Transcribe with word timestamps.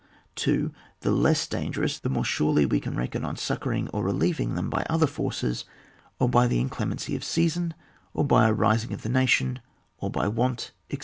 2. 0.33 0.71
The 1.01 1.11
less 1.11 1.45
dangerous 1.45 1.99
the 1.99 2.09
more 2.09 2.25
surely 2.25 2.65
we 2.65 2.79
can 2.79 2.95
reckon 2.95 3.23
on 3.23 3.35
succouring 3.37 3.87
or 3.89 4.03
relieving 4.03 4.55
them 4.55 4.67
by 4.67 4.83
other 4.89 5.05
forces, 5.05 5.63
or 6.17 6.27
by 6.27 6.47
the 6.47 6.57
inclem 6.59 6.93
ency 6.93 7.15
of 7.15 7.23
season, 7.23 7.75
or 8.11 8.25
by 8.25 8.47
a 8.47 8.51
rising 8.51 8.93
of 8.93 9.03
the 9.03 9.09
nation, 9.09 9.59
or 9.99 10.09
by 10.09 10.27
want, 10.27 10.71
&c. 10.91 10.97